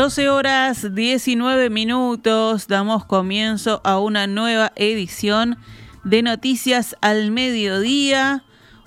12 0.00 0.30
horas 0.30 0.94
19 0.94 1.68
minutos, 1.68 2.68
damos 2.68 3.04
comienzo 3.04 3.82
a 3.84 3.98
una 3.98 4.26
nueva 4.26 4.72
edición 4.74 5.58
de 6.04 6.22
Noticias 6.22 6.96
al 7.02 7.30
Mediodía. 7.30 8.42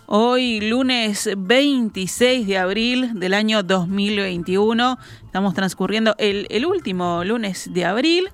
Hoy 0.08 0.60
lunes 0.60 1.30
26 1.38 2.48
de 2.48 2.58
abril 2.58 3.20
del 3.20 3.36
año 3.36 3.62
2021. 3.62 4.98
Estamos 5.24 5.54
transcurriendo 5.54 6.16
el, 6.18 6.48
el 6.50 6.66
último 6.66 7.24
lunes 7.24 7.72
de 7.72 7.86
abril. 7.86 8.30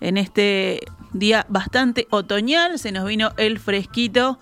En 0.00 0.16
este 0.16 0.80
día 1.12 1.46
bastante 1.48 2.08
otoñal 2.10 2.80
se 2.80 2.90
nos 2.90 3.04
vino 3.04 3.34
el 3.36 3.60
fresquito 3.60 4.40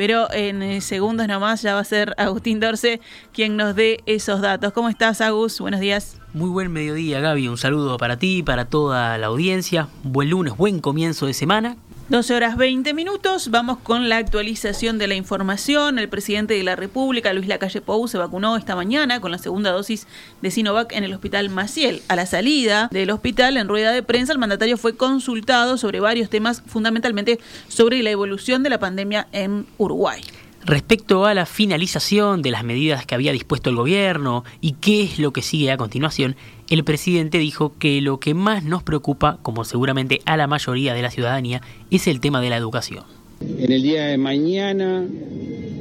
pero 0.00 0.32
en 0.32 0.62
eh, 0.62 0.80
segundos 0.80 1.28
nomás 1.28 1.60
ya 1.60 1.74
va 1.74 1.80
a 1.80 1.84
ser 1.84 2.14
Agustín 2.16 2.58
Dorce 2.58 3.02
quien 3.34 3.58
nos 3.58 3.76
dé 3.76 4.00
esos 4.06 4.40
datos. 4.40 4.72
¿Cómo 4.72 4.88
estás, 4.88 5.20
Agus? 5.20 5.60
Buenos 5.60 5.78
días. 5.78 6.16
Muy 6.32 6.48
buen 6.48 6.72
mediodía, 6.72 7.20
Gaby. 7.20 7.48
Un 7.48 7.58
saludo 7.58 7.98
para 7.98 8.18
ti, 8.18 8.42
para 8.42 8.64
toda 8.64 9.18
la 9.18 9.26
audiencia. 9.26 9.88
Buen 10.02 10.30
lunes, 10.30 10.56
buen 10.56 10.80
comienzo 10.80 11.26
de 11.26 11.34
semana. 11.34 11.76
12 12.10 12.34
horas 12.34 12.56
20 12.56 12.92
minutos, 12.92 13.52
vamos 13.52 13.78
con 13.78 14.08
la 14.08 14.16
actualización 14.16 14.98
de 14.98 15.06
la 15.06 15.14
información. 15.14 15.96
El 16.00 16.08
presidente 16.08 16.54
de 16.54 16.64
la 16.64 16.74
República, 16.74 17.32
Luis 17.32 17.46
Lacalle 17.46 17.80
Pou, 17.80 18.08
se 18.08 18.18
vacunó 18.18 18.56
esta 18.56 18.74
mañana 18.74 19.20
con 19.20 19.30
la 19.30 19.38
segunda 19.38 19.70
dosis 19.70 20.08
de 20.42 20.50
Sinovac 20.50 20.92
en 20.92 21.04
el 21.04 21.12
Hospital 21.12 21.50
Maciel. 21.50 22.02
A 22.08 22.16
la 22.16 22.26
salida 22.26 22.88
del 22.90 23.12
hospital, 23.12 23.56
en 23.56 23.68
rueda 23.68 23.92
de 23.92 24.02
prensa, 24.02 24.32
el 24.32 24.40
mandatario 24.40 24.76
fue 24.76 24.96
consultado 24.96 25.78
sobre 25.78 26.00
varios 26.00 26.28
temas, 26.30 26.64
fundamentalmente 26.66 27.38
sobre 27.68 28.02
la 28.02 28.10
evolución 28.10 28.64
de 28.64 28.70
la 28.70 28.80
pandemia 28.80 29.28
en 29.30 29.66
Uruguay. 29.78 30.20
Respecto 30.64 31.26
a 31.26 31.32
la 31.32 31.46
finalización 31.46 32.42
de 32.42 32.50
las 32.50 32.64
medidas 32.64 33.06
que 33.06 33.14
había 33.14 33.30
dispuesto 33.32 33.70
el 33.70 33.76
gobierno 33.76 34.44
y 34.60 34.72
qué 34.72 35.04
es 35.04 35.20
lo 35.20 35.32
que 35.32 35.42
sigue 35.42 35.70
a 35.70 35.76
continuación, 35.76 36.34
el 36.70 36.84
presidente 36.84 37.38
dijo 37.38 37.72
que 37.78 38.00
lo 38.00 38.20
que 38.20 38.32
más 38.32 38.64
nos 38.64 38.82
preocupa, 38.82 39.38
como 39.42 39.64
seguramente 39.64 40.20
a 40.24 40.36
la 40.36 40.46
mayoría 40.46 40.94
de 40.94 41.02
la 41.02 41.10
ciudadanía, 41.10 41.60
es 41.90 42.06
el 42.06 42.20
tema 42.20 42.40
de 42.40 42.48
la 42.48 42.56
educación. 42.56 43.04
En 43.40 43.72
el 43.72 43.82
día 43.82 44.06
de 44.06 44.16
mañana, 44.16 45.04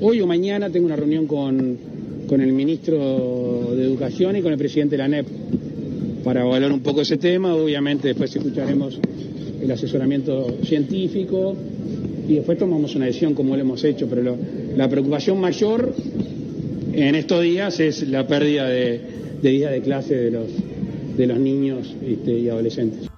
hoy 0.01 0.19
o 0.19 0.27
mañana, 0.27 0.69
tengo 0.69 0.87
una 0.87 0.95
reunión 0.95 1.27
con, 1.27 1.77
con 2.27 2.41
el 2.41 2.51
ministro 2.53 3.75
de 3.75 3.83
Educación 3.83 4.35
y 4.35 4.41
con 4.41 4.51
el 4.51 4.57
presidente 4.57 4.97
de 4.97 5.03
la 5.03 5.07
NEP 5.07 5.27
para 6.23 6.41
evaluar 6.41 6.71
un 6.71 6.81
poco 6.81 7.01
ese 7.01 7.17
tema. 7.17 7.53
Obviamente 7.53 8.07
después 8.07 8.35
escucharemos 8.35 8.99
el 9.61 9.71
asesoramiento 9.71 10.57
científico 10.63 11.55
y 12.27 12.35
después 12.35 12.57
tomamos 12.57 12.95
una 12.95 13.05
decisión 13.05 13.33
como 13.33 13.55
lo 13.55 13.61
hemos 13.61 13.83
hecho, 13.83 14.07
pero 14.09 14.35
la 14.75 14.89
preocupación 14.89 15.39
mayor 15.39 15.93
en 16.93 17.15
estos 17.15 17.43
días 17.43 17.79
es 17.79 18.07
la 18.07 18.25
pérdida 18.27 18.67
de, 18.67 19.01
días 19.41 19.71
de 19.71 19.81
clase 19.81 20.15
de 20.15 20.31
los, 20.31 20.47
de 21.19 21.27
los 21.27 21.37
niños 21.37 21.95
este, 22.01 22.31
y 22.31 22.49
adolescentes. 22.49 23.09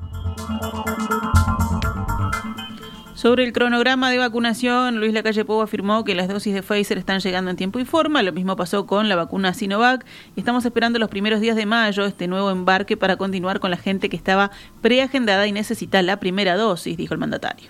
Sobre 3.14 3.44
el 3.44 3.54
cronograma 3.54 4.10
de 4.10 4.18
vacunación, 4.18 5.00
Luis 5.00 5.14
Lacalle 5.14 5.46
Pou 5.46 5.62
afirmó 5.62 6.04
que 6.04 6.16
las 6.16 6.28
dosis 6.28 6.56
de 6.56 6.64
Pfizer 6.64 6.98
están 6.98 7.20
llegando 7.20 7.52
en 7.52 7.58
tiempo 7.58 7.80
y 7.80 7.86
forma. 7.86 8.24
Lo 8.24 8.34
mismo 8.34 8.56
pasó 8.56 8.88
con 8.88 9.08
la 9.08 9.16
vacuna 9.16 9.54
Sinovac. 9.54 10.04
Estamos 10.36 10.66
esperando 10.66 10.98
los 10.98 11.10
primeros 11.10 11.40
días 11.40 11.56
de 11.56 11.68
mayo 11.68 12.04
este 12.06 12.28
nuevo 12.28 12.50
embarque 12.50 12.98
para 12.98 13.18
continuar 13.18 13.60
con 13.60 13.70
la 13.70 13.78
gente 13.78 14.10
que 14.10 14.18
estaba 14.18 14.50
preagendada 14.82 15.46
y 15.46 15.52
necesita 15.52 16.02
la 16.02 16.20
primera 16.20 16.58
dosis, 16.58 16.98
dijo 16.98 17.14
el 17.14 17.20
mandatario. 17.20 17.70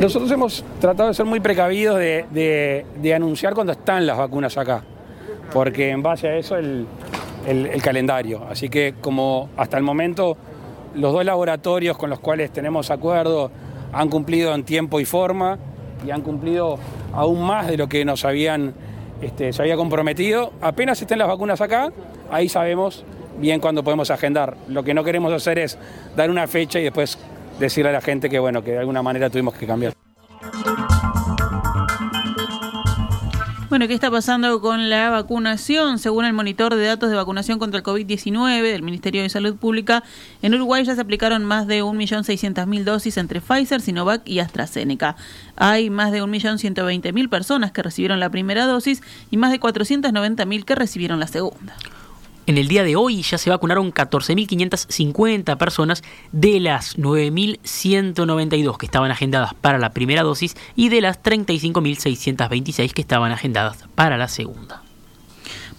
Nosotros 0.00 0.30
hemos 0.30 0.64
tratado 0.80 1.10
de 1.10 1.14
ser 1.14 1.26
muy 1.26 1.40
precavidos 1.40 1.98
de, 1.98 3.12
anunciar 3.14 3.52
cuando 3.52 3.72
están 3.72 4.06
las 4.06 4.16
vacunas 4.16 4.56
acá, 4.56 4.82
porque 5.52 5.90
en 5.90 6.02
base 6.02 6.28
a 6.28 6.36
eso 6.38 6.56
el, 6.56 6.86
el, 7.48 7.82
calendario. 7.82 8.46
Así 8.48 8.68
que 8.68 8.94
como 9.00 9.48
hasta 9.56 9.76
el 9.76 9.82
momento 9.82 10.36
los 10.94 11.12
dos 11.12 11.24
laboratorios 11.24 11.96
con 11.96 12.10
los 12.10 12.20
cuales 12.20 12.52
tenemos 12.52 12.90
acuerdo 12.90 13.50
han 13.92 14.08
cumplido 14.08 14.54
en 14.54 14.64
tiempo 14.64 15.00
y 15.00 15.04
forma 15.04 15.58
y 16.06 16.10
han 16.10 16.22
cumplido 16.22 16.78
aún 17.12 17.42
más 17.42 17.66
de 17.66 17.76
lo 17.76 17.88
que 17.88 18.04
nos 18.04 18.24
habían 18.24 18.74
este, 19.22 19.52
se 19.52 19.62
había 19.62 19.76
comprometido. 19.76 20.52
Apenas 20.60 21.00
estén 21.00 21.18
las 21.18 21.28
vacunas 21.28 21.60
acá, 21.60 21.92
ahí 22.30 22.48
sabemos 22.48 23.04
bien 23.40 23.60
cuándo 23.60 23.82
podemos 23.82 24.10
agendar. 24.10 24.56
Lo 24.68 24.82
que 24.82 24.94
no 24.94 25.02
queremos 25.04 25.32
hacer 25.32 25.58
es 25.58 25.78
dar 26.16 26.30
una 26.30 26.46
fecha 26.46 26.78
y 26.78 26.84
después 26.84 27.18
decirle 27.58 27.90
a 27.90 27.92
la 27.92 28.00
gente 28.00 28.28
que 28.28 28.38
bueno, 28.38 28.62
que 28.62 28.72
de 28.72 28.78
alguna 28.78 29.02
manera 29.02 29.30
tuvimos 29.30 29.54
que 29.54 29.66
cambiar. 29.66 29.97
Bueno, 33.78 33.86
¿qué 33.86 33.94
está 33.94 34.10
pasando 34.10 34.60
con 34.60 34.90
la 34.90 35.08
vacunación? 35.08 36.00
Según 36.00 36.24
el 36.24 36.32
monitor 36.32 36.74
de 36.74 36.84
datos 36.84 37.10
de 37.10 37.14
vacunación 37.14 37.60
contra 37.60 37.78
el 37.78 37.84
COVID-19 37.84 38.72
del 38.72 38.82
Ministerio 38.82 39.22
de 39.22 39.28
Salud 39.28 39.54
Pública, 39.54 40.02
en 40.42 40.52
Uruguay 40.52 40.84
ya 40.84 40.96
se 40.96 41.00
aplicaron 41.00 41.44
más 41.44 41.68
de 41.68 41.84
1.600.000 41.84 42.82
dosis 42.82 43.16
entre 43.18 43.40
Pfizer, 43.40 43.80
Sinovac 43.80 44.28
y 44.28 44.40
AstraZeneca. 44.40 45.14
Hay 45.54 45.90
más 45.90 46.10
de 46.10 46.24
1.120.000 46.24 47.28
personas 47.28 47.70
que 47.70 47.84
recibieron 47.84 48.18
la 48.18 48.30
primera 48.30 48.66
dosis 48.66 49.00
y 49.30 49.36
más 49.36 49.52
de 49.52 49.60
490.000 49.60 50.64
que 50.64 50.74
recibieron 50.74 51.20
la 51.20 51.28
segunda. 51.28 51.76
En 52.48 52.56
el 52.56 52.66
día 52.66 52.82
de 52.82 52.96
hoy 52.96 53.20
ya 53.20 53.36
se 53.36 53.50
vacunaron 53.50 53.92
14.550 53.92 55.58
personas 55.58 56.02
de 56.32 56.60
las 56.60 56.96
9.192 56.96 58.78
que 58.78 58.86
estaban 58.86 59.10
agendadas 59.10 59.52
para 59.52 59.76
la 59.76 59.90
primera 59.90 60.22
dosis 60.22 60.56
y 60.74 60.88
de 60.88 61.02
las 61.02 61.22
35.626 61.22 62.92
que 62.94 63.02
estaban 63.02 63.32
agendadas 63.32 63.84
para 63.94 64.16
la 64.16 64.28
segunda. 64.28 64.80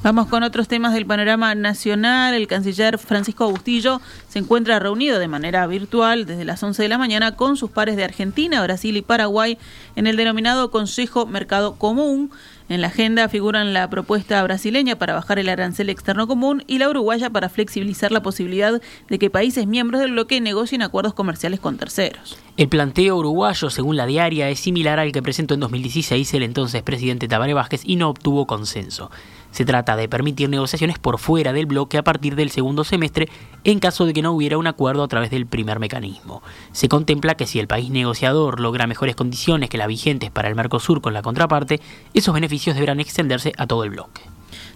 Vamos 0.03 0.27
con 0.27 0.43
otros 0.43 0.67
temas 0.67 0.93
del 0.93 1.05
panorama 1.05 1.55
nacional. 1.55 2.33
El 2.35 2.47
canciller 2.47 2.99
Francisco 2.99 3.49
Bustillo 3.49 3.99
se 4.29 4.39
encuentra 4.39 4.79
reunido 4.79 5.17
de 5.19 5.27
manera 5.27 5.65
virtual 5.65 6.25
desde 6.25 6.45
las 6.45 6.61
11 6.63 6.83
de 6.83 6.87
la 6.87 6.97
mañana 6.97 7.35
con 7.35 7.57
sus 7.57 7.71
pares 7.71 7.97
de 7.97 8.05
Argentina, 8.05 8.63
Brasil 8.63 8.95
y 8.95 9.01
Paraguay 9.01 9.57
en 9.97 10.05
el 10.07 10.15
denominado 10.15 10.71
Consejo 10.71 11.25
Mercado 11.25 11.75
Común. 11.75 12.31
En 12.69 12.81
la 12.81 12.87
agenda 12.87 13.27
figuran 13.29 13.73
la 13.73 13.89
propuesta 13.89 14.43
brasileña 14.43 14.95
para 14.95 15.15
bajar 15.15 15.39
el 15.39 15.49
arancel 15.49 15.89
externo 15.89 16.27
común 16.27 16.63
y 16.67 16.77
la 16.77 16.87
uruguaya 16.87 17.31
para 17.31 17.49
flexibilizar 17.49 18.11
la 18.11 18.21
posibilidad 18.21 18.79
de 19.09 19.19
que 19.19 19.31
países 19.31 19.65
miembros 19.65 20.01
del 20.01 20.11
bloque 20.11 20.39
negocien 20.39 20.83
acuerdos 20.83 21.15
comerciales 21.15 21.59
con 21.59 21.77
terceros. 21.77 22.37
El 22.57 22.69
planteo 22.69 23.17
uruguayo, 23.17 23.71
según 23.71 23.97
la 23.97 24.05
diaria, 24.05 24.49
es 24.49 24.59
similar 24.59 24.99
al 24.99 25.11
que 25.11 25.23
presentó 25.23 25.55
en 25.55 25.61
2016 25.61 26.31
el 26.35 26.43
entonces 26.43 26.83
presidente 26.83 27.27
Tabaré 27.27 27.55
Vázquez 27.55 27.81
y 27.83 27.95
no 27.95 28.09
obtuvo 28.09 28.45
consenso. 28.45 29.09
Se 29.51 29.65
trata 29.65 29.95
de 29.95 30.07
permitir 30.07 30.49
negociaciones 30.49 30.99
por 30.99 31.19
fuera 31.19 31.53
del 31.53 31.65
bloque 31.65 31.97
a 31.97 32.03
partir 32.03 32.35
del 32.35 32.51
segundo 32.51 32.83
semestre 32.83 33.29
en 33.63 33.79
caso 33.79 34.05
de 34.05 34.13
que 34.13 34.21
no 34.21 34.31
hubiera 34.31 34.57
un 34.57 34.67
acuerdo 34.67 35.03
a 35.03 35.07
través 35.07 35.31
del 35.31 35.47
primer 35.47 35.79
mecanismo. 35.79 36.41
Se 36.71 36.87
contempla 36.87 37.35
que 37.35 37.47
si 37.47 37.59
el 37.59 37.67
país 37.67 37.89
negociador 37.89 38.59
logra 38.59 38.87
mejores 38.87 39.15
condiciones 39.15 39.69
que 39.69 39.77
las 39.77 39.87
vigentes 39.87 40.31
para 40.31 40.47
el 40.47 40.55
Mercosur 40.55 41.01
con 41.01 41.13
la 41.13 41.21
contraparte, 41.21 41.81
esos 42.13 42.33
beneficios 42.33 42.75
deberán 42.75 42.99
extenderse 42.99 43.53
a 43.57 43.67
todo 43.67 43.83
el 43.83 43.89
bloque. 43.89 44.21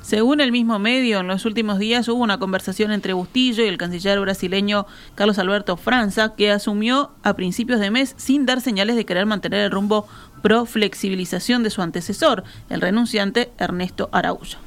Según 0.03 0.41
el 0.41 0.51
mismo 0.51 0.79
medio, 0.79 1.21
en 1.21 1.27
los 1.27 1.45
últimos 1.45 1.79
días 1.79 2.09
hubo 2.09 2.21
una 2.21 2.37
conversación 2.37 2.91
entre 2.91 3.13
Bustillo 3.13 3.63
y 3.63 3.69
el 3.69 3.77
canciller 3.77 4.19
brasileño 4.19 4.85
Carlos 5.15 5.39
Alberto 5.39 5.77
Franza, 5.77 6.35
que 6.35 6.51
asumió 6.51 7.11
a 7.23 7.35
principios 7.35 7.79
de 7.79 7.89
mes 7.89 8.13
sin 8.17 8.45
dar 8.45 8.59
señales 8.59 8.97
de 8.97 9.05
querer 9.05 9.25
mantener 9.25 9.61
el 9.61 9.71
rumbo 9.71 10.05
pro 10.41 10.65
flexibilización 10.65 11.63
de 11.63 11.69
su 11.69 11.81
antecesor, 11.81 12.43
el 12.69 12.81
renunciante 12.81 13.51
Ernesto 13.57 14.09
Araújo. 14.11 14.57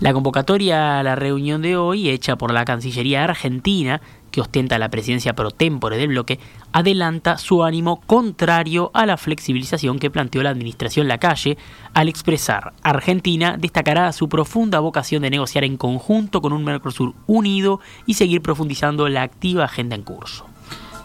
La 0.00 0.14
convocatoria 0.14 1.00
a 1.00 1.02
la 1.02 1.16
reunión 1.16 1.60
de 1.60 1.76
hoy, 1.76 2.08
hecha 2.08 2.36
por 2.36 2.52
la 2.52 2.64
Cancillería 2.64 3.24
Argentina, 3.24 4.00
que 4.30 4.40
ostenta 4.40 4.78
la 4.78 4.90
presidencia 4.90 5.34
pro 5.34 5.50
tempore 5.50 5.96
del 5.96 6.08
bloque, 6.08 6.38
adelanta 6.72 7.38
su 7.38 7.64
ánimo 7.64 8.00
contrario 8.06 8.90
a 8.94 9.06
la 9.06 9.16
flexibilización 9.16 9.98
que 9.98 10.10
planteó 10.10 10.42
la 10.42 10.50
administración 10.50 11.08
Lacalle 11.08 11.58
al 11.94 12.08
expresar 12.08 12.72
Argentina 12.82 13.56
destacará 13.58 14.12
su 14.12 14.28
profunda 14.28 14.80
vocación 14.80 15.22
de 15.22 15.30
negociar 15.30 15.64
en 15.64 15.76
conjunto 15.76 16.40
con 16.40 16.52
un 16.52 16.64
Mercosur 16.64 17.14
unido 17.26 17.80
y 18.06 18.14
seguir 18.14 18.42
profundizando 18.42 19.08
la 19.08 19.22
activa 19.22 19.64
agenda 19.64 19.94
en 19.94 20.02
curso. 20.02 20.46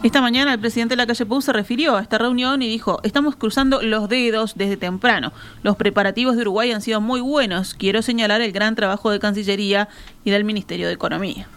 Esta 0.03 0.19
mañana 0.19 0.51
el 0.53 0.59
presidente 0.59 0.94
de 0.94 0.98
la 0.98 1.07
calle 1.07 1.25
Pou 1.25 1.42
se 1.42 1.53
refirió 1.53 1.95
a 1.95 2.01
esta 2.01 2.18
reunión 2.18 2.62
y 2.62 2.68
dijo, 2.68 3.00
estamos 3.03 3.38
cruzando 3.38 3.81
los 3.81 4.09
dedos 4.09 4.56
desde 4.56 4.75
temprano. 4.75 5.31
Los 5.63 5.77
preparativos 5.77 6.36
de 6.36 6.42
Uruguay 6.42 6.74
han 6.74 6.81
sido 6.81 7.00
muy 7.00 7.21
buenos. 7.21 7.74
Quiero 7.74 8.01
señalar 8.01 8.42
el 8.42 8.51
gran 8.51 8.75
trabajo 8.75 9.12
de 9.12 9.19
Cancillería 9.19 9.88
y 10.25 10.31
del 10.31 10.44
Ministerio 10.44 10.88
de 10.88 10.94
Economía. 10.94 11.48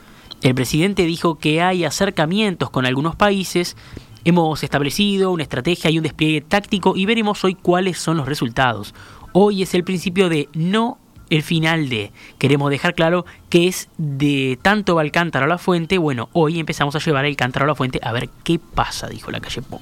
El 0.47 0.55
presidente 0.55 1.03
dijo 1.07 1.41
que 1.41 1.61
hay 1.61 1.85
acercamientos 1.85 2.71
con 2.71 2.87
algunos 2.87 3.17
países. 3.17 3.77
Hemos 4.25 4.63
establecido 4.63 5.33
una 5.33 5.43
estrategia 5.43 5.91
y 5.91 5.99
un 5.99 6.05
despliegue 6.05 6.41
táctico 6.41 6.97
y 6.97 7.05
veremos 7.05 7.43
hoy 7.43 7.57
cuáles 7.57 7.99
son 7.99 8.17
los 8.17 8.29
resultados. 8.29 8.95
Hoy 9.33 9.65
es 9.65 9.75
el 9.75 9.83
principio 9.83 10.29
de 10.29 10.49
no 10.55 10.99
el 11.31 11.43
final 11.43 11.89
de. 11.89 12.13
Queremos 12.39 12.71
dejar 12.71 12.95
claro 12.95 13.27
que 13.51 13.67
es 13.67 13.89
de 13.99 14.57
tanto 14.63 14.95
va 14.95 15.03
el 15.03 15.11
cántaro 15.11 15.47
a 15.47 15.49
la 15.49 15.59
fuente. 15.59 15.99
Bueno, 15.99 16.29
hoy 16.33 16.61
empezamos 16.61 16.95
a 16.95 17.01
llevar 17.01 17.25
el 17.25 17.35
cántaro 17.35 17.65
a 17.65 17.67
la 17.67 17.75
fuente 17.75 17.99
a 18.01 18.13
ver 18.13 18.29
qué 18.45 18.61
pasa, 18.61 19.09
dijo 19.09 19.33
la 19.33 19.41
calle 19.41 19.63
Pou. 19.63 19.81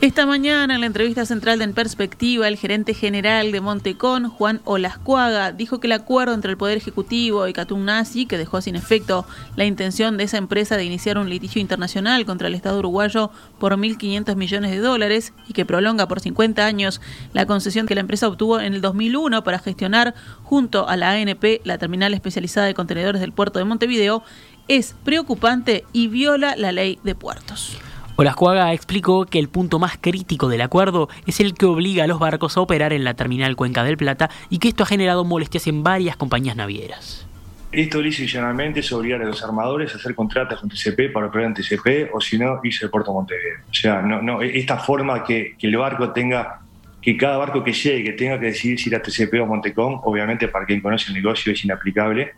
Esta 0.00 0.24
mañana, 0.24 0.76
en 0.76 0.80
la 0.80 0.86
entrevista 0.86 1.26
central 1.26 1.58
de 1.58 1.66
En 1.66 1.74
Perspectiva, 1.74 2.48
el 2.48 2.56
gerente 2.56 2.94
general 2.94 3.52
de 3.52 3.60
Montecón, 3.60 4.30
Juan 4.30 4.62
Olascuaga, 4.64 5.52
dijo 5.52 5.78
que 5.78 5.88
el 5.88 5.92
acuerdo 5.92 6.32
entre 6.32 6.50
el 6.50 6.56
Poder 6.56 6.78
Ejecutivo 6.78 7.46
y 7.46 7.52
Catum 7.52 7.84
Nazi, 7.84 8.24
que 8.24 8.38
dejó 8.38 8.62
sin 8.62 8.76
efecto 8.76 9.26
la 9.56 9.66
intención 9.66 10.16
de 10.16 10.24
esa 10.24 10.38
empresa 10.38 10.78
de 10.78 10.86
iniciar 10.86 11.18
un 11.18 11.28
litigio 11.28 11.60
internacional 11.60 12.24
contra 12.24 12.48
el 12.48 12.54
Estado 12.54 12.78
uruguayo 12.78 13.30
por 13.58 13.76
1.500 13.76 14.36
millones 14.36 14.70
de 14.70 14.78
dólares 14.78 15.34
y 15.46 15.52
que 15.52 15.66
prolonga 15.66 16.08
por 16.08 16.20
50 16.20 16.64
años 16.64 17.02
la 17.34 17.44
concesión 17.44 17.86
que 17.86 17.94
la 17.94 18.00
empresa 18.00 18.26
obtuvo 18.26 18.58
en 18.58 18.72
el 18.72 18.80
2001 18.80 19.44
para 19.44 19.58
gestionar 19.58 20.14
junto 20.44 20.88
a 20.88 20.96
la 20.96 21.10
ANP 21.10 21.60
la 21.64 21.76
terminal 21.76 22.14
especializada 22.14 22.66
de 22.66 22.72
contenedores 22.72 23.20
del 23.20 23.32
puerto 23.32 23.58
de 23.58 23.66
Montevideo, 23.66 24.22
es 24.66 24.94
preocupante 25.04 25.84
y 25.92 26.08
viola 26.08 26.56
la 26.56 26.72
ley 26.72 26.98
de 27.04 27.14
puertos. 27.14 27.76
Olascuaga 28.20 28.74
explicó 28.74 29.24
que 29.24 29.38
el 29.38 29.48
punto 29.48 29.78
más 29.78 29.96
crítico 29.98 30.50
del 30.50 30.60
acuerdo 30.60 31.08
es 31.26 31.40
el 31.40 31.54
que 31.54 31.64
obliga 31.64 32.04
a 32.04 32.06
los 32.06 32.18
barcos 32.18 32.54
a 32.58 32.60
operar 32.60 32.92
en 32.92 33.02
la 33.02 33.14
terminal 33.14 33.56
Cuenca 33.56 33.82
del 33.82 33.96
Plata 33.96 34.28
y 34.50 34.58
que 34.58 34.68
esto 34.68 34.82
ha 34.82 34.86
generado 34.86 35.24
molestias 35.24 35.66
en 35.68 35.82
varias 35.82 36.16
compañías 36.18 36.54
navieras. 36.54 37.26
Esto 37.72 38.02
lisa 38.02 38.22
es 38.22 38.92
obligar 38.92 39.22
a 39.22 39.24
los 39.24 39.42
armadores 39.42 39.94
a 39.94 39.96
hacer 39.96 40.14
contratos 40.14 40.60
con 40.60 40.68
TCP 40.68 41.10
para 41.14 41.28
operar 41.28 41.46
en 41.46 41.54
TCP 41.54 42.10
o 42.12 42.20
si 42.20 42.36
no, 42.36 42.60
irse 42.62 42.84
al 42.84 42.90
puerto 42.90 43.10
Montevideo. 43.10 43.60
O 43.70 43.74
sea, 43.74 44.02
no, 44.02 44.20
no, 44.20 44.42
esta 44.42 44.76
forma 44.76 45.24
que, 45.24 45.54
que 45.58 45.68
el 45.68 45.78
barco 45.78 46.12
tenga, 46.12 46.60
que 47.00 47.16
cada 47.16 47.38
barco 47.38 47.64
que 47.64 47.72
llegue 47.72 48.12
tenga 48.12 48.38
que 48.38 48.46
decidir 48.46 48.78
si 48.78 48.90
ir 48.90 48.96
a 48.96 49.00
TCP 49.00 49.40
o 49.40 49.46
Montecón, 49.46 49.98
obviamente 50.02 50.46
para 50.48 50.66
quien 50.66 50.82
conoce 50.82 51.06
el 51.08 51.14
negocio 51.14 51.54
es 51.54 51.64
inaplicable. 51.64 52.34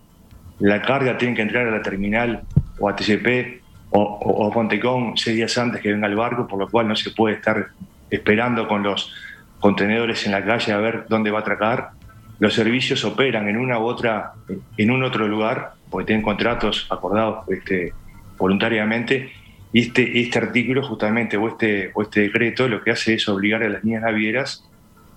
La 0.60 0.80
carga 0.80 1.18
tiene 1.18 1.34
que 1.34 1.42
entrar 1.42 1.66
a 1.66 1.72
la 1.72 1.82
terminal 1.82 2.44
o 2.78 2.88
a 2.88 2.94
TCP 2.94 3.61
o, 3.92 4.00
o, 4.00 4.50
Pontecón 4.50 5.16
seis 5.16 5.36
días 5.36 5.56
antes 5.58 5.80
que 5.80 5.92
venga 5.92 6.06
el 6.06 6.16
barco, 6.16 6.46
por 6.46 6.58
lo 6.58 6.68
cual 6.68 6.88
no 6.88 6.96
se 6.96 7.10
puede 7.10 7.36
estar 7.36 7.68
esperando 8.10 8.66
con 8.66 8.82
los 8.82 9.12
contenedores 9.60 10.26
en 10.26 10.32
la 10.32 10.44
calle 10.44 10.72
a 10.72 10.78
ver 10.78 11.06
dónde 11.08 11.30
va 11.30 11.38
a 11.38 11.42
atracar. 11.42 11.90
Los 12.38 12.54
servicios 12.54 13.04
operan 13.04 13.48
en 13.48 13.56
una 13.56 13.78
u 13.78 13.84
otra, 13.84 14.32
en 14.76 14.90
un 14.90 15.04
otro 15.04 15.28
lugar, 15.28 15.74
porque 15.90 16.06
tienen 16.06 16.24
contratos 16.24 16.86
acordados 16.90 17.48
este, 17.48 17.92
voluntariamente. 18.38 19.30
Y 19.72 19.80
este, 19.80 20.20
este 20.20 20.38
artículo 20.38 20.82
justamente, 20.82 21.36
o 21.36 21.48
este, 21.48 21.90
o 21.94 22.02
este 22.02 22.22
decreto, 22.22 22.68
lo 22.68 22.82
que 22.82 22.90
hace 22.90 23.14
es 23.14 23.28
obligar 23.28 23.62
a 23.62 23.68
las 23.68 23.84
líneas 23.84 24.02
navieras 24.02 24.68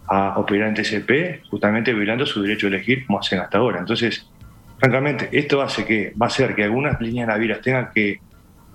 a 0.07 0.37
operar 0.37 0.69
en 0.69 0.75
TCP, 0.75 1.49
justamente 1.49 1.93
violando 1.93 2.25
su 2.25 2.41
derecho 2.41 2.67
a 2.67 2.69
elegir 2.69 3.05
como 3.05 3.19
hacen 3.19 3.39
hasta 3.39 3.57
ahora. 3.57 3.79
Entonces, 3.79 4.29
francamente, 4.77 5.29
esto 5.31 5.61
hace 5.61 5.85
que, 5.85 6.13
va 6.21 6.27
a 6.27 6.29
hacer 6.29 6.53
que 6.55 6.63
algunas 6.63 7.01
líneas 7.01 7.27
navieras 7.27 7.61
tengan 7.61 7.89
que 7.93 8.19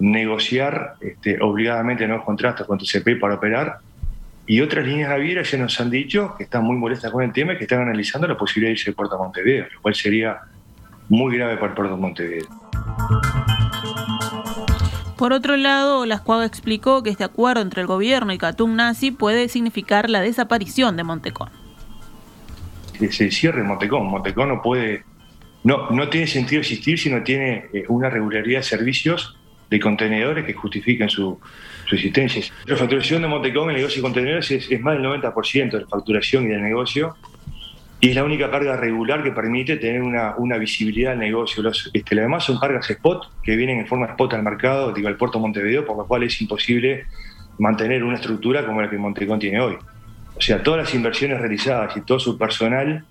negociar 0.01 0.95
este, 1.01 1.41
obligadamente 1.41 2.07
nuevos 2.07 2.25
contratos 2.25 2.67
con 2.67 2.79
TCP 2.79 3.21
para 3.21 3.35
operar. 3.35 3.79
Y 4.47 4.61
otras 4.63 4.85
líneas 4.87 5.11
navieras 5.11 5.51
ya 5.51 5.59
nos 5.59 5.79
han 5.81 5.91
dicho 5.91 6.35
que 6.37 6.45
están 6.45 6.65
muy 6.65 6.77
molestas 6.77 7.13
con 7.13 7.23
el 7.23 7.33
tema 7.33 7.53
y 7.53 7.59
que 7.59 7.65
están 7.65 7.83
analizando 7.83 8.27
la 8.27 8.37
posibilidad 8.37 8.71
de 8.71 8.73
irse 8.73 8.91
al 8.91 8.97
puerto 8.97 9.15
de 9.15 9.23
Montevideo, 9.23 9.67
lo 9.73 9.81
cual 9.83 9.95
sería 9.95 10.41
muy 11.09 11.37
grave 11.37 11.57
para 11.57 11.69
el 11.69 11.75
puerto 11.75 11.95
de 11.95 12.01
Montevideo. 12.01 12.49
Por 15.17 15.35
otro 15.35 15.57
lado, 15.57 16.07
Lascuaga 16.07 16.47
explicó 16.47 17.03
que 17.03 17.11
este 17.11 17.25
acuerdo 17.25 17.61
entre 17.61 17.83
el 17.83 17.87
gobierno 17.87 18.33
y 18.33 18.39
Catum 18.39 18.75
Nazi 18.75 19.11
puede 19.11 19.49
significar 19.49 20.09
la 20.09 20.23
desaparición 20.23 20.97
de 20.97 21.05
Montecón. 21.05 21.51
Que 22.99 23.13
se 23.13 23.31
cierre 23.31 23.63
Montecón. 23.63 24.07
Montecón 24.07 24.49
no 24.49 24.63
puede, 24.63 25.05
no, 25.63 25.91
no 25.91 26.09
tiene 26.09 26.27
sentido 26.27 26.61
existir 26.61 26.99
si 26.99 27.11
no 27.11 27.23
tiene 27.23 27.67
eh, 27.75 27.85
una 27.89 28.09
regularidad 28.09 28.61
de 28.61 28.65
servicios 28.65 29.37
de 29.71 29.81
contenedores 29.81 30.45
que 30.45 30.53
justifiquen 30.53 31.09
su, 31.09 31.41
existencia. 31.91 32.45
La 32.67 32.77
facturación 32.77 33.23
de 33.23 33.29
Montecón 33.29 33.65
en 33.65 33.71
el 33.71 33.77
negocio 33.79 34.01
de 34.01 34.03
contenedores 34.03 34.51
es, 34.51 34.81
más 34.81 34.95
del 34.95 35.05
90% 35.05 35.71
de 35.71 35.81
la 35.81 35.87
facturación 35.89 36.45
y 36.45 36.49
del 36.49 36.63
negocio 36.63 37.17
y 38.03 38.11
es 38.11 38.15
la 38.15 38.25
única 38.25 38.51
carga 38.51 38.77
regular 38.77 39.23
que 39.23 39.33
permite 39.33 39.77
tener 39.77 40.01
una, 40.01 40.35
una 40.37 40.57
visibilidad 40.57 41.11
del 41.11 41.19
negocio. 41.19 41.63
Los, 41.63 41.91
este, 41.93 42.15
demás 42.15 42.45
son 42.45 42.59
cargas 42.59 42.89
spot 42.89 43.31
que 43.43 43.57
vienen 43.57 43.81
en 43.81 43.87
forma 43.87 44.07
spot 44.07 44.35
al 44.35 44.43
mercado, 44.43 44.93
digo, 44.93 45.09
al 45.09 45.17
puerto 45.17 45.39
de 45.39 45.43
Montevideo, 45.43 45.85
por 45.85 45.99
lo 45.99 46.07
cual 46.07 46.23
es 46.23 46.41
imposible 46.41 47.07
mantener 47.59 48.03
una 48.03 48.15
estructura 48.15 48.65
como 48.65 48.81
la 48.81 48.89
que 48.89 48.97
Montecón 48.97 49.39
tiene 49.39 49.61
hoy. 49.61 49.77
O 50.35 50.41
sea, 50.41 50.63
todas 50.63 50.81
las 50.81 50.95
inversiones 50.95 51.41
realizadas 51.41 51.95
y 51.97 52.01
todo 52.01 52.19
su 52.19 52.39
personal 52.39 53.05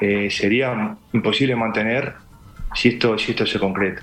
eh, 0.00 0.30
sería 0.30 0.96
imposible 1.12 1.54
mantener 1.54 2.14
si 2.74 2.88
esto, 2.88 3.18
si 3.18 3.32
esto 3.32 3.44
se 3.44 3.58
concreta. 3.58 4.02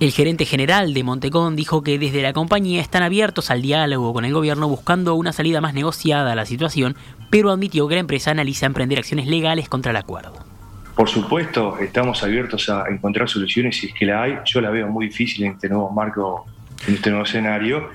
El 0.00 0.12
gerente 0.12 0.44
general 0.44 0.94
de 0.94 1.02
Montecón 1.02 1.56
dijo 1.56 1.82
que 1.82 1.98
desde 1.98 2.22
la 2.22 2.32
compañía 2.32 2.80
están 2.80 3.02
abiertos 3.02 3.50
al 3.50 3.62
diálogo 3.62 4.12
con 4.12 4.24
el 4.24 4.32
gobierno 4.32 4.68
buscando 4.68 5.16
una 5.16 5.32
salida 5.32 5.60
más 5.60 5.74
negociada 5.74 6.30
a 6.30 6.34
la 6.36 6.46
situación, 6.46 6.94
pero 7.30 7.50
admitió 7.50 7.88
que 7.88 7.94
la 7.94 8.02
empresa 8.02 8.30
analiza 8.30 8.66
emprender 8.66 8.98
acciones 8.98 9.26
legales 9.26 9.68
contra 9.68 9.90
el 9.90 9.96
acuerdo. 9.96 10.34
Por 10.94 11.08
supuesto, 11.08 11.78
estamos 11.80 12.22
abiertos 12.22 12.68
a 12.68 12.84
encontrar 12.88 13.28
soluciones 13.28 13.76
si 13.76 13.88
es 13.88 13.94
que 13.94 14.06
la 14.06 14.22
hay. 14.22 14.38
Yo 14.44 14.60
la 14.60 14.70
veo 14.70 14.86
muy 14.86 15.06
difícil 15.06 15.44
en 15.44 15.52
este 15.54 15.68
nuevo 15.68 15.90
marco, 15.90 16.46
en 16.86 16.94
este 16.94 17.10
nuevo 17.10 17.24
escenario. 17.24 17.90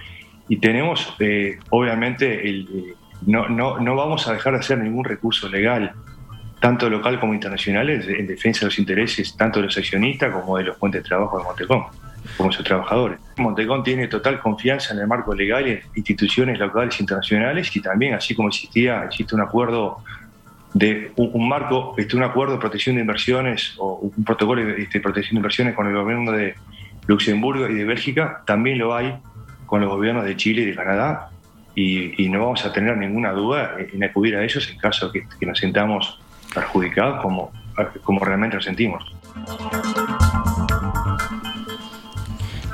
Y 0.50 0.58
tenemos, 0.58 1.16
eh, 1.20 1.58
obviamente, 1.70 2.50
el, 2.50 2.68
eh, 2.68 2.96
no, 3.28 3.48
no, 3.48 3.80
no 3.80 3.96
vamos 3.96 4.28
a 4.28 4.34
dejar 4.34 4.54
de 4.54 4.60
hacer 4.60 4.78
ningún 4.78 5.06
recurso 5.06 5.48
legal 5.48 5.94
tanto 6.64 6.90
local 6.90 7.20
como 7.20 7.34
internacionales, 7.34 8.08
en 8.08 8.26
defensa 8.26 8.62
de 8.62 8.68
los 8.68 8.80
intereses 8.80 9.36
tanto 9.36 9.60
de 9.60 9.66
los 9.66 9.78
accionistas 9.78 10.32
como 10.32 10.58
de 10.58 10.64
los 10.64 10.78
puentes 10.78 11.04
de 11.04 11.10
trabajo 11.10 11.38
de 11.38 11.44
Montecón, 11.44 11.84
como 12.38 12.54
sus 12.54 12.64
trabajadores. 12.64 13.20
Montecón 13.36 13.84
tiene 13.84 14.08
total 14.08 14.40
confianza 14.40 14.94
en 14.94 15.02
el 15.02 15.08
marco 15.08 15.36
legal 15.36 15.68
y 15.68 15.82
instituciones 16.00 16.58
locales 16.58 16.98
e 16.98 17.04
internacionales 17.04 17.76
y 17.76 17.82
también, 17.82 18.14
así 18.14 18.34
como 18.34 18.48
existía, 18.48 19.04
existe 19.04 19.36
un 19.36 19.42
acuerdo 19.42 19.98
de 20.74 21.12
un, 21.18 21.50
marco, 21.50 21.96
este, 21.98 22.16
un 22.16 22.24
acuerdo 22.24 22.54
de 22.54 22.60
protección 22.62 22.96
de 22.96 23.02
inversiones 23.02 23.76
o 23.78 23.96
un 23.96 24.24
protocolo 24.24 24.66
de 24.66 24.84
este, 24.84 25.02
protección 25.02 25.36
de 25.36 25.40
inversiones 25.40 25.76
con 25.76 25.88
el 25.88 25.94
gobierno 25.94 26.32
de 26.32 26.56
Luxemburgo 27.08 27.68
y 27.68 27.74
de 27.74 27.84
Bélgica, 27.84 28.42
también 28.46 28.78
lo 28.78 28.96
hay 28.96 29.14
con 29.66 29.82
los 29.82 29.90
gobiernos 29.90 30.24
de 30.24 30.38
Chile 30.38 30.62
y 30.62 30.66
de 30.68 30.76
Canadá 30.76 31.30
y, 31.76 32.30
no 32.30 32.40
vamos 32.40 32.66
a 32.66 32.72
tener 32.72 32.96
ninguna 32.96 33.34
duda 33.34 33.76
en 33.80 34.02
acudir 34.02 34.38
a 34.38 34.44
ellos 34.46 34.70
en 34.72 34.78
caso 34.78 35.12
que, 35.12 35.28
que 35.38 35.46
nos 35.46 35.60
sentamos 35.60 36.23
perjudicados 36.54 37.22
como, 37.22 37.52
como 38.04 38.24
realmente 38.24 38.56
lo 38.56 38.62
sentimos. 38.62 39.04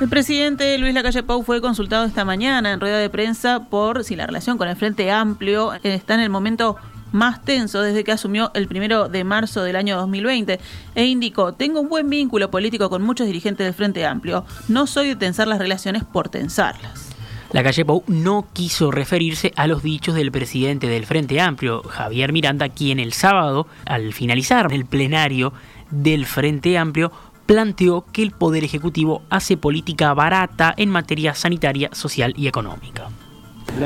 El 0.00 0.08
presidente 0.08 0.78
Luis 0.78 0.94
Lacalle 0.94 1.22
Pau 1.22 1.42
fue 1.42 1.60
consultado 1.60 2.06
esta 2.06 2.24
mañana 2.24 2.72
en 2.72 2.80
rueda 2.80 2.98
de 2.98 3.10
prensa 3.10 3.66
por 3.68 4.02
si 4.02 4.16
la 4.16 4.26
relación 4.26 4.56
con 4.56 4.68
el 4.68 4.76
Frente 4.76 5.10
Amplio 5.10 5.74
está 5.82 6.14
en 6.14 6.20
el 6.20 6.30
momento 6.30 6.76
más 7.12 7.44
tenso 7.44 7.82
desde 7.82 8.02
que 8.02 8.12
asumió 8.12 8.50
el 8.54 8.66
primero 8.66 9.08
de 9.08 9.24
marzo 9.24 9.62
del 9.62 9.76
año 9.76 9.96
2020 9.96 10.58
e 10.94 11.04
indicó, 11.04 11.52
tengo 11.52 11.80
un 11.80 11.88
buen 11.88 12.08
vínculo 12.08 12.50
político 12.50 12.88
con 12.88 13.02
muchos 13.02 13.26
dirigentes 13.26 13.66
del 13.66 13.74
Frente 13.74 14.06
Amplio, 14.06 14.44
no 14.68 14.86
soy 14.86 15.08
de 15.08 15.16
tensar 15.16 15.48
las 15.48 15.58
relaciones 15.58 16.04
por 16.04 16.28
tensarlas. 16.28 17.09
La 17.52 17.64
calle 17.64 17.84
Pou 17.84 18.04
no 18.06 18.46
quiso 18.52 18.92
referirse 18.92 19.52
a 19.56 19.66
los 19.66 19.82
dichos 19.82 20.14
del 20.14 20.30
presidente 20.30 20.86
del 20.86 21.04
Frente 21.04 21.40
Amplio, 21.40 21.82
Javier 21.82 22.32
Miranda, 22.32 22.68
quien 22.68 23.00
el 23.00 23.12
sábado, 23.12 23.66
al 23.86 24.12
finalizar 24.12 24.72
el 24.72 24.86
plenario 24.86 25.52
del 25.90 26.26
Frente 26.26 26.78
Amplio, 26.78 27.10
planteó 27.46 28.04
que 28.12 28.22
el 28.22 28.30
Poder 28.30 28.62
Ejecutivo 28.62 29.22
hace 29.30 29.56
política 29.56 30.14
barata 30.14 30.72
en 30.76 30.90
materia 30.90 31.34
sanitaria, 31.34 31.90
social 31.92 32.34
y 32.36 32.46
económica. 32.46 33.08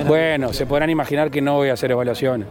Bueno, 0.07 0.53
se 0.53 0.67
podrán 0.67 0.91
imaginar 0.91 1.31
que 1.31 1.41
no 1.41 1.55
voy 1.55 1.71
a 1.71 1.73
hacer 1.73 1.91
evaluaciones. 1.91 2.47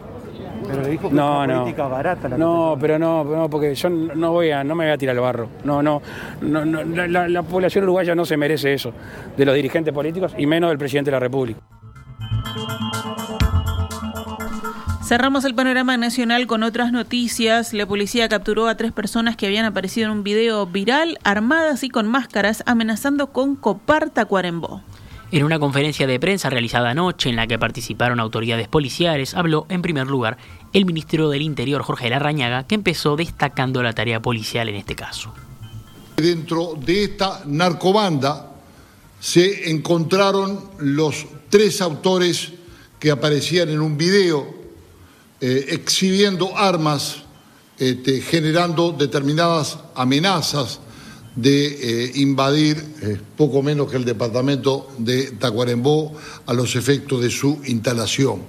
Pero 0.74 0.88
dijo 0.88 1.08
que 1.08 1.14
no, 1.14 1.46
no. 1.46 1.60
política 1.60 1.86
barata 1.88 2.28
la 2.28 2.38
No, 2.38 2.76
pero 2.80 2.98
no, 2.98 3.24
no, 3.24 3.48
porque 3.50 3.74
yo 3.74 3.90
no 3.90 4.32
voy 4.32 4.50
a, 4.50 4.64
no 4.64 4.74
me 4.74 4.84
voy 4.84 4.92
a 4.92 4.98
tirar 4.98 5.16
al 5.16 5.22
barro. 5.22 5.48
No, 5.64 5.82
no, 5.82 6.00
no, 6.40 6.64
la, 6.64 7.28
la, 7.28 7.42
población 7.42 7.84
uruguaya 7.84 8.14
no 8.14 8.24
se 8.24 8.36
merece 8.36 8.74
eso, 8.74 8.92
de 9.36 9.44
los 9.44 9.54
dirigentes 9.54 9.92
políticos 9.92 10.34
y 10.36 10.46
menos 10.46 10.70
del 10.70 10.78
presidente 10.78 11.10
de 11.10 11.16
la 11.16 11.20
República. 11.20 11.60
Cerramos 15.04 15.44
el 15.44 15.54
panorama 15.54 15.98
nacional 15.98 16.46
con 16.46 16.62
otras 16.62 16.90
noticias. 16.90 17.74
La 17.74 17.84
policía 17.84 18.26
capturó 18.30 18.68
a 18.68 18.76
tres 18.76 18.90
personas 18.90 19.36
que 19.36 19.44
habían 19.44 19.66
aparecido 19.66 20.06
en 20.06 20.12
un 20.12 20.24
video 20.24 20.66
viral, 20.66 21.18
armadas 21.24 21.84
y 21.84 21.90
con 21.90 22.08
máscaras, 22.08 22.62
amenazando 22.64 23.26
con 23.26 23.54
copar 23.54 24.08
Tacuarembó. 24.08 24.80
En 25.34 25.42
una 25.42 25.58
conferencia 25.58 26.06
de 26.06 26.20
prensa 26.20 26.48
realizada 26.48 26.90
anoche 26.90 27.28
en 27.28 27.34
la 27.34 27.48
que 27.48 27.58
participaron 27.58 28.20
autoridades 28.20 28.68
policiales, 28.68 29.34
habló 29.34 29.66
en 29.68 29.82
primer 29.82 30.06
lugar 30.06 30.38
el 30.72 30.84
ministro 30.86 31.28
del 31.28 31.42
Interior 31.42 31.82
Jorge 31.82 32.08
Larrañaga, 32.08 32.68
que 32.68 32.76
empezó 32.76 33.16
destacando 33.16 33.82
la 33.82 33.94
tarea 33.94 34.22
policial 34.22 34.68
en 34.68 34.76
este 34.76 34.94
caso. 34.94 35.34
Dentro 36.16 36.78
de 36.80 37.02
esta 37.02 37.42
narcobanda 37.46 38.52
se 39.18 39.72
encontraron 39.72 40.70
los 40.78 41.26
tres 41.48 41.80
autores 41.80 42.52
que 43.00 43.10
aparecían 43.10 43.70
en 43.70 43.80
un 43.80 43.98
video 43.98 44.46
eh, 45.40 45.66
exhibiendo 45.70 46.56
armas, 46.56 47.24
este, 47.76 48.20
generando 48.20 48.92
determinadas 48.92 49.80
amenazas 49.96 50.78
de 51.36 51.66
eh, 51.66 52.12
invadir 52.16 52.82
eh, 53.02 53.18
poco 53.36 53.62
menos 53.62 53.90
que 53.90 53.96
el 53.96 54.04
departamento 54.04 54.88
de 54.98 55.32
Tacuarembó 55.32 56.14
a 56.46 56.52
los 56.52 56.76
efectos 56.76 57.22
de 57.22 57.30
su 57.30 57.60
instalación. 57.66 58.42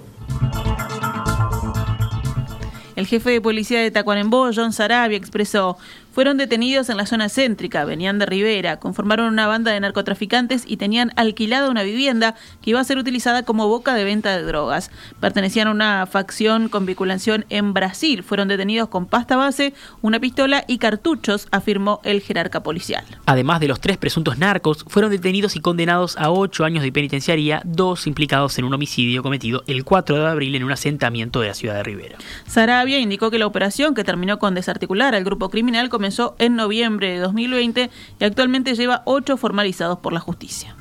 El 2.96 3.08
jefe 3.08 3.32
de 3.32 3.42
policía 3.42 3.82
de 3.82 3.92
Tacuarembó, 3.92 4.50
John 4.56 4.72
Sarabia, 4.72 5.18
expresó, 5.18 5.78
fueron 6.16 6.38
detenidos 6.38 6.88
en 6.88 6.96
la 6.96 7.06
zona 7.06 7.28
céntrica, 7.28 7.84
venían 7.84 8.20
de 8.20 8.26
Rivera, 8.26 8.80
conformaron 8.80 9.34
una 9.34 9.48
banda 9.48 9.74
de 9.74 9.82
narcotraficantes 9.82 10.64
y 10.66 10.78
tenían 10.78 11.12
alquilada 11.18 11.70
una 11.70 11.84
vivienda 11.84 12.36
que 12.62 12.70
iba 12.70 12.80
a 12.80 12.86
ser 12.86 12.98
utilizada 12.98 13.44
como 13.44 13.68
boca 13.68 13.96
de 13.96 14.06
venta 14.06 14.38
de 14.38 14.44
drogas. 14.44 14.92
Pertenecían 15.20 15.68
a 15.68 15.72
una 15.72 16.06
facción 16.06 16.70
con 16.70 16.86
vinculación 16.86 17.44
en 17.50 17.74
Brasil. 17.74 18.24
Fueron 18.24 18.48
detenidos 18.48 18.88
con 18.88 19.08
pasta 19.08 19.36
base, 19.36 19.74
una 20.02 20.22
pistola 20.22 20.64
y 20.70 20.78
cartuchos, 20.78 21.50
afirmó 21.52 22.00
el 22.06 22.22
jerarca 22.22 22.64
policial. 22.64 23.04
Además 23.26 23.60
de 23.60 23.68
los 23.68 23.82
tres 23.82 23.98
presuntos 23.98 24.38
narcos, 24.38 24.86
fueron 24.88 25.12
detenidos 25.12 25.58
y 25.58 25.60
condenados 25.60 26.16
a 26.16 26.32
ocho 26.32 26.64
años 26.64 26.82
de 26.82 26.94
penitenciaría, 26.94 27.62
dos 27.66 28.08
implicados 28.08 28.58
en 28.58 28.64
un 28.64 28.74
homicidio 28.74 29.22
cometido 29.22 29.66
el 29.68 29.84
4 29.84 30.16
de 30.16 30.28
abril 30.28 30.56
en 30.56 30.64
un 30.64 30.72
asentamiento 30.72 31.42
de 31.42 31.50
la 31.50 31.54
ciudad 31.56 31.76
de 31.76 31.84
Rivera. 31.84 32.18
Sarabia 32.48 33.00
indicó 33.00 33.32
que 33.32 33.38
la 33.38 33.48
operación, 33.48 33.94
que 33.94 34.06
terminó 34.06 34.40
con 34.40 34.56
desarticular 34.56 35.14
al 35.14 35.26
grupo 35.26 35.50
criminal, 35.50 35.90
comenzó 35.90 36.05
comenzó 36.06 36.36
en 36.38 36.56
noviembre 36.56 37.14
de 37.14 37.18
2020 37.18 37.90
y 38.20 38.24
actualmente 38.24 38.76
lleva 38.76 39.02
ocho 39.06 39.38
formalizados 39.38 39.98
por 39.98 40.14
la 40.14 40.20
justicia. 40.20 40.76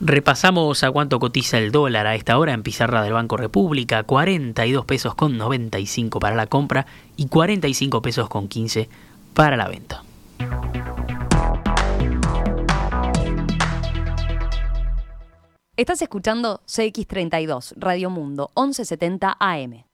Repasamos 0.00 0.82
a 0.82 0.90
cuánto 0.90 1.20
cotiza 1.20 1.58
el 1.58 1.72
dólar 1.72 2.06
a 2.06 2.14
esta 2.14 2.38
hora 2.38 2.54
en 2.54 2.62
pizarra 2.62 3.02
del 3.02 3.12
Banco 3.12 3.36
República, 3.36 4.02
42 4.02 4.86
pesos 4.86 5.14
con 5.14 5.36
95 5.36 6.20
para 6.20 6.36
la 6.36 6.46
compra 6.46 6.86
y 7.18 7.26
45 7.26 8.00
pesos 8.00 8.30
con 8.30 8.48
15 8.48 8.88
para 9.34 9.58
la 9.58 9.68
venta. 9.68 10.02
Estás 15.76 16.00
escuchando 16.00 16.62
CX32, 16.66 17.74
Radio 17.76 18.08
Mundo, 18.08 18.50
1170 18.56 19.36
AM. 19.38 19.87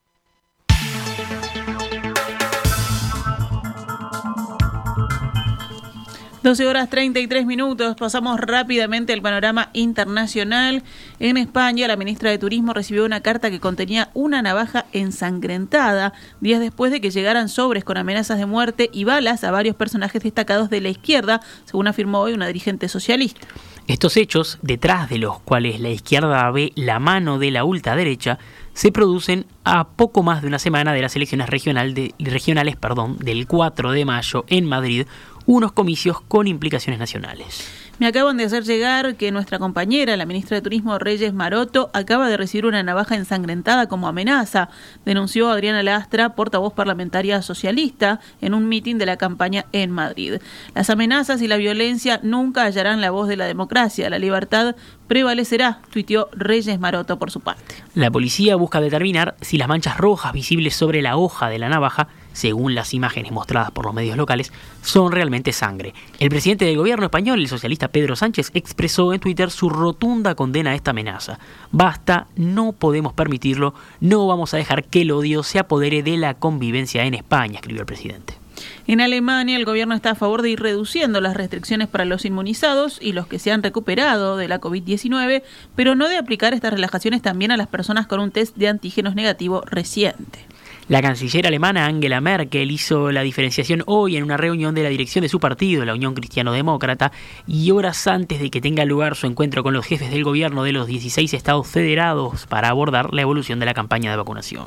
12 6.45 6.67
horas 6.67 6.91
33 6.91 7.47
minutos, 7.47 7.97
pasamos 7.97 8.39
rápidamente 8.39 9.15
al 9.15 9.23
panorama 9.23 9.71
internacional. 9.73 10.83
En 11.19 11.39
España, 11.39 11.89
la 11.89 11.97
ministra 11.97 12.29
de 12.29 12.37
Turismo 12.37 12.75
recibió 12.75 13.07
una 13.07 13.23
carta 13.23 13.51
que 13.51 13.61
contenía 13.61 14.11
una 14.13 14.43
navaja 14.43 14.85
ensangrentada 14.93 16.13
días 16.43 16.61
después 16.61 16.93
de 16.93 17.01
que 17.01 17.09
llegaran 17.09 17.49
sobres 17.49 17.83
con 17.83 17.97
amenazas 17.97 18.37
de 18.37 18.45
muerte 18.45 18.91
y 18.93 19.05
balas 19.05 19.43
a 19.43 19.53
varios 19.53 19.75
personajes 19.75 20.23
destacados 20.23 20.69
de 20.69 20.83
la 20.83 20.91
izquierda, 20.91 21.41
según 21.65 21.89
afirmó 21.89 22.21
hoy 22.21 22.35
una 22.35 22.47
dirigente 22.47 22.91
socialista. 22.91 23.47
Estos 23.87 24.19
hechos, 24.19 24.59
detrás 24.61 25.09
de 25.09 25.17
los 25.17 25.41
cuales 25.41 25.81
la 25.81 25.89
izquierda 25.89 26.51
ve 26.51 26.73
la 26.75 26.99
mano 26.99 27.39
de 27.39 27.53
la 27.53 27.65
ultraderecha, 27.65 28.39
se 28.75 28.93
producen 28.93 29.47
a 29.65 29.89
poco 29.89 30.23
más 30.23 30.43
de 30.43 30.49
una 30.49 30.59
semana 30.59 30.93
de 30.93 31.03
las 31.03 31.17
elecciones 31.17 31.49
regional 31.49 31.95
de, 31.95 32.15
regionales 32.19 32.77
perdón, 32.77 33.17
del 33.19 33.47
4 33.47 33.93
de 33.93 34.05
mayo 34.05 34.45
en 34.49 34.67
Madrid, 34.67 35.07
unos 35.47 35.73
comicios 35.73 36.21
con 36.21 36.47
implicaciones 36.47 36.99
nacionales. 37.01 37.69
Me 38.01 38.09
acaban 38.09 38.37
de 38.37 38.45
hacer 38.45 38.65
llegar 38.65 39.15
que 39.15 39.31
nuestra 39.31 39.61
compañera, 39.61 40.17
la 40.17 40.27
ministra 40.27 40.57
de 40.57 40.63
Turismo 40.63 40.99
Reyes 40.99 41.33
Maroto, 41.33 41.91
acaba 41.93 42.29
de 42.29 42.37
recibir 42.37 42.67
una 42.67 42.83
navaja 42.83 43.15
ensangrentada 43.15 43.87
como 43.87 44.09
amenaza, 44.09 44.69
denunció 45.05 45.49
Adriana 45.49 45.81
Lastra, 45.85 46.35
portavoz 46.35 46.73
parlamentaria 46.73 47.41
socialista, 47.41 48.19
en 48.41 48.53
un 48.53 48.69
mitin 48.69 48.99
de 48.99 49.07
la 49.07 49.17
campaña 49.17 49.67
en 49.71 49.93
Madrid. 49.93 50.41
Las 50.75 50.91
amenazas 50.91 51.41
y 51.41 51.47
la 51.47 51.57
violencia 51.57 52.19
nunca 52.25 52.65
hallarán 52.65 53.01
la 53.01 53.13
voz 53.13 53.29
de 53.29 53.37
la 53.37 53.45
democracia. 53.45 54.11
La 54.11 54.19
libertad 54.19 54.75
prevalecerá, 55.07 55.81
tuiteó 55.93 56.29
Reyes 56.33 56.81
Maroto 56.81 57.21
por 57.21 57.31
su 57.31 57.41
parte. 57.41 57.77
La 57.95 58.11
policía 58.11 58.57
busca 58.57 58.81
determinar 58.81 59.37
si 59.41 59.54
las 59.59 59.69
manchas 59.69 59.97
rojas 59.97 60.33
visibles 60.33 60.75
sobre 60.75 61.03
la 61.03 61.17
hoja 61.17 61.49
de 61.49 61.59
la 61.59 61.69
navaja 61.69 62.09
según 62.35 62.75
las 62.75 62.93
imágenes 62.93 63.33
mostradas 63.33 63.71
por 63.71 63.87
los 63.87 63.95
medios 63.95 64.19
locales, 64.19 64.53
son 64.83 65.13
realmente 65.13 65.53
sangre. 65.53 65.95
El 66.19 66.29
presidente 66.29 66.67
del 66.67 66.77
gobierno 66.77 67.07
español, 67.07 67.41
el 67.41 67.49
socialista 67.49 67.89
Pedro 67.89 68.17
Sánchez, 68.17 68.51
expresó 68.55 69.15
en 69.15 69.21
Twitter 69.21 69.51
su 69.51 69.71
rotunda 69.71 70.35
condena 70.35 70.71
a 70.71 70.75
esta 70.75 70.91
amenaza. 70.91 71.39
Basta, 71.71 72.27
no 72.37 72.73
podemos 72.73 73.15
permitirlo, 73.15 73.75
no 74.01 74.27
vamos 74.27 74.53
a 74.53 74.59
dejar 74.59 74.85
que 74.85 75.03
el 75.03 75.13
odio 75.13 75.43
se 75.43 75.59
apodere 75.59 76.03
de 76.03 76.19
la 76.19 76.35
convivencia 76.35 77.05
en 77.05 77.15
España, 77.15 77.57
escribió 77.57 77.83
el 77.83 77.87
presidente. 77.87 78.44
En 78.87 79.01
Alemania, 79.01 79.57
el 79.57 79.65
gobierno 79.65 79.95
está 79.95 80.11
a 80.11 80.15
favor 80.15 80.43
de 80.43 80.51
ir 80.51 80.61
reduciendo 80.61 81.23
las 81.23 81.35
restricciones 81.35 81.89
para 81.89 82.05
los 82.05 82.27
inmunizados 82.27 82.99
y 83.01 83.13
los 83.13 83.27
que 83.27 83.39
se 83.39 83.51
han 83.51 83.63
recuperado 83.63 84.37
de 84.37 84.47
la 84.47 84.61
COVID-19, 84.61 85.43
pero 85.75 85.95
no 85.95 86.07
de 86.07 86.19
aplicar 86.19 86.53
estas 86.53 86.75
relajaciones 86.75 87.23
también 87.23 87.51
a 87.51 87.57
las 87.57 87.69
personas 87.69 88.07
con 88.07 88.21
un 88.21 88.31
test 88.31 88.57
de 88.57 88.69
antígenos 88.69 89.15
negativo 89.15 89.63
reciente. 89.63 90.41
La 90.89 91.01
canciller 91.01 91.47
alemana 91.47 91.87
Angela 91.87 92.21
Merkel 92.21 92.71
hizo 92.71 93.11
la 93.11 93.23
diferenciación 93.23 93.83
hoy 93.87 94.19
en 94.19 94.23
una 94.23 94.37
reunión 94.37 94.75
de 94.75 94.83
la 94.83 94.91
dirección 94.91 95.23
de 95.23 95.31
su 95.31 95.41
partido, 95.41 95.83
la 95.87 95.95
Unión 95.95 96.13
Cristiano-Demócrata, 96.13 97.11
y 97.47 97.71
horas 97.71 98.07
antes 98.07 98.39
de 98.39 98.51
que 98.51 98.61
tenga 98.61 98.85
lugar 98.85 99.17
su 99.17 99.27
encuentro 99.27 99.63
con 99.63 99.73
los 99.73 99.87
jefes 99.87 100.11
del 100.11 100.25
gobierno 100.25 100.63
de 100.63 100.73
los 100.73 100.87
16 100.87 101.33
estados 101.33 101.67
federados 101.67 102.47
para 102.47 102.69
abordar 102.69 103.15
la 103.15 103.23
evolución 103.23 103.61
de 103.61 103.67
la 103.67 103.73
campaña 103.73 104.11
de 104.11 104.19
vacunación. 104.19 104.67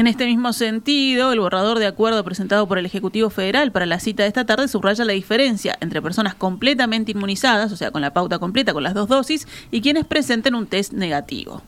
En 0.00 0.06
este 0.06 0.24
mismo 0.24 0.54
sentido, 0.54 1.30
el 1.30 1.40
borrador 1.40 1.78
de 1.78 1.86
acuerdo 1.86 2.24
presentado 2.24 2.66
por 2.66 2.78
el 2.78 2.86
Ejecutivo 2.86 3.28
Federal 3.28 3.70
para 3.70 3.84
la 3.84 4.00
cita 4.00 4.22
de 4.22 4.28
esta 4.28 4.46
tarde 4.46 4.66
subraya 4.66 5.04
la 5.04 5.12
diferencia 5.12 5.76
entre 5.82 6.00
personas 6.00 6.34
completamente 6.34 7.12
inmunizadas, 7.12 7.70
o 7.70 7.76
sea, 7.76 7.90
con 7.90 8.00
la 8.00 8.14
pauta 8.14 8.38
completa 8.38 8.72
con 8.72 8.82
las 8.82 8.94
dos 8.94 9.08
dosis, 9.10 9.46
y 9.70 9.82
quienes 9.82 10.06
presenten 10.06 10.54
un 10.54 10.66
test 10.66 10.94
negativo. 10.94 11.60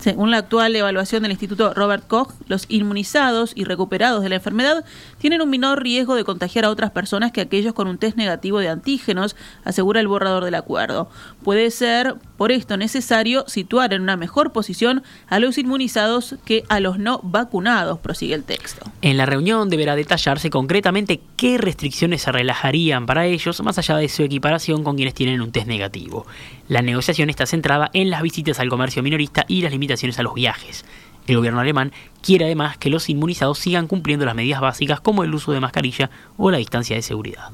Según 0.00 0.30
la 0.30 0.38
actual 0.38 0.74
evaluación 0.74 1.22
del 1.22 1.32
Instituto 1.32 1.74
Robert 1.74 2.06
Koch, 2.06 2.32
los 2.48 2.64
inmunizados 2.70 3.52
y 3.54 3.64
recuperados 3.64 4.22
de 4.22 4.30
la 4.30 4.36
enfermedad 4.36 4.82
tienen 5.18 5.42
un 5.42 5.50
menor 5.50 5.82
riesgo 5.82 6.14
de 6.14 6.24
contagiar 6.24 6.64
a 6.64 6.70
otras 6.70 6.90
personas 6.90 7.32
que 7.32 7.42
aquellos 7.42 7.74
con 7.74 7.86
un 7.86 7.98
test 7.98 8.16
negativo 8.16 8.60
de 8.60 8.70
antígenos, 8.70 9.36
asegura 9.62 10.00
el 10.00 10.08
borrador 10.08 10.44
del 10.44 10.54
acuerdo. 10.54 11.10
Puede 11.44 11.70
ser, 11.70 12.14
por 12.38 12.50
esto, 12.50 12.78
necesario 12.78 13.44
situar 13.46 13.92
en 13.92 14.00
una 14.00 14.16
mejor 14.16 14.52
posición 14.52 15.02
a 15.28 15.38
los 15.38 15.58
inmunizados 15.58 16.36
que 16.46 16.64
a 16.70 16.80
los 16.80 16.98
no 16.98 17.20
vacunados, 17.22 17.98
prosigue 17.98 18.34
el 18.34 18.44
texto. 18.44 18.90
En 19.02 19.16
la 19.16 19.24
reunión 19.24 19.70
deberá 19.70 19.96
detallarse 19.96 20.50
concretamente 20.50 21.22
qué 21.36 21.56
restricciones 21.56 22.20
se 22.20 22.32
relajarían 22.32 23.06
para 23.06 23.24
ellos, 23.24 23.62
más 23.62 23.78
allá 23.78 23.96
de 23.96 24.10
su 24.10 24.22
equiparación 24.22 24.84
con 24.84 24.96
quienes 24.96 25.14
tienen 25.14 25.40
un 25.40 25.52
test 25.52 25.66
negativo. 25.66 26.26
La 26.68 26.82
negociación 26.82 27.30
está 27.30 27.46
centrada 27.46 27.90
en 27.94 28.10
las 28.10 28.20
visitas 28.20 28.60
al 28.60 28.68
comercio 28.68 29.02
minorista 29.02 29.46
y 29.48 29.62
las 29.62 29.72
limitaciones 29.72 30.18
a 30.18 30.22
los 30.22 30.34
viajes. 30.34 30.84
El 31.26 31.36
gobierno 31.36 31.60
alemán 31.60 31.92
quiere 32.20 32.44
además 32.44 32.76
que 32.76 32.90
los 32.90 33.08
inmunizados 33.08 33.58
sigan 33.58 33.86
cumpliendo 33.86 34.26
las 34.26 34.34
medidas 34.34 34.60
básicas 34.60 35.00
como 35.00 35.24
el 35.24 35.34
uso 35.34 35.52
de 35.52 35.60
mascarilla 35.60 36.10
o 36.36 36.50
la 36.50 36.58
distancia 36.58 36.94
de 36.94 37.02
seguridad. 37.02 37.50